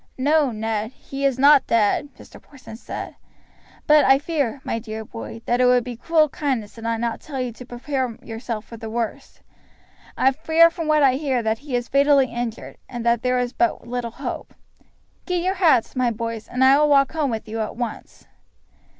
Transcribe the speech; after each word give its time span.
"No, 0.17 0.49
Ned, 0.49 0.93
he 0.93 1.25
is 1.25 1.37
not 1.37 1.67
dead," 1.67 2.09
Mr. 2.17 2.41
Porson 2.41 2.75
said; 2.75 3.15
"but 3.85 4.03
I 4.03 4.17
fear, 4.17 4.59
my 4.63 4.79
dear 4.79 5.05
boy, 5.05 5.43
that 5.45 5.61
it 5.61 5.67
would 5.67 5.83
be 5.83 5.95
cruel 5.95 6.27
kindness 6.27 6.73
did 6.73 6.87
I 6.87 6.97
not 6.97 7.21
tell 7.21 7.39
you 7.39 7.51
to 7.51 7.65
prepare 7.67 8.17
yourself 8.23 8.65
for 8.65 8.77
the 8.77 8.89
worst. 8.89 9.43
I 10.17 10.31
fear 10.31 10.71
from 10.71 10.87
what 10.87 11.03
I 11.03 11.17
hear 11.17 11.43
that 11.43 11.59
he 11.59 11.75
is 11.75 11.87
fatally 11.87 12.33
injured, 12.33 12.79
and 12.89 13.05
that 13.05 13.21
there 13.21 13.37
is 13.37 13.53
but 13.53 13.85
little 13.87 14.09
hope. 14.09 14.55
Get 15.27 15.43
your 15.43 15.53
hats, 15.53 15.95
my 15.95 16.09
boys, 16.09 16.47
and 16.47 16.63
I 16.63 16.79
will 16.79 16.89
walk 16.89 17.11
home 17.11 17.29
with 17.29 17.47
you 17.47 17.59
at 17.61 17.75
once." 17.77 18.25